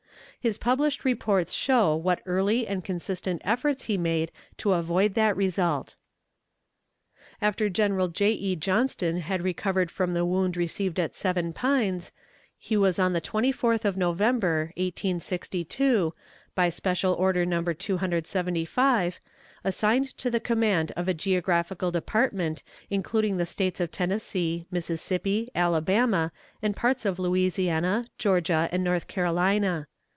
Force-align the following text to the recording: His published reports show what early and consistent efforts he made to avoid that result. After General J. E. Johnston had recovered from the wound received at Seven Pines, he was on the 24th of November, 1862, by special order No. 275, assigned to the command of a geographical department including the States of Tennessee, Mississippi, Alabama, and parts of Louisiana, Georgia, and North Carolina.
His 0.43 0.57
published 0.57 1.05
reports 1.05 1.53
show 1.53 1.95
what 1.95 2.23
early 2.25 2.65
and 2.65 2.83
consistent 2.83 3.43
efforts 3.45 3.83
he 3.83 3.95
made 3.95 4.31
to 4.57 4.71
avoid 4.71 5.13
that 5.13 5.37
result. 5.37 5.93
After 7.39 7.69
General 7.69 8.07
J. 8.07 8.31
E. 8.31 8.55
Johnston 8.55 9.17
had 9.17 9.43
recovered 9.43 9.91
from 9.91 10.15
the 10.15 10.25
wound 10.25 10.57
received 10.57 10.99
at 10.99 11.13
Seven 11.13 11.53
Pines, 11.53 12.11
he 12.57 12.75
was 12.75 12.97
on 12.97 13.13
the 13.13 13.21
24th 13.21 13.85
of 13.85 13.97
November, 13.97 14.71
1862, 14.77 16.11
by 16.55 16.69
special 16.69 17.13
order 17.13 17.45
No. 17.45 17.61
275, 17.61 19.19
assigned 19.63 20.17
to 20.17 20.31
the 20.31 20.39
command 20.39 20.91
of 20.95 21.07
a 21.07 21.13
geographical 21.13 21.91
department 21.91 22.63
including 22.89 23.37
the 23.37 23.45
States 23.45 23.79
of 23.79 23.91
Tennessee, 23.91 24.65
Mississippi, 24.71 25.51
Alabama, 25.53 26.31
and 26.63 26.75
parts 26.75 27.05
of 27.05 27.19
Louisiana, 27.19 28.07
Georgia, 28.17 28.67
and 28.71 28.83
North 28.83 29.05
Carolina. 29.07 29.85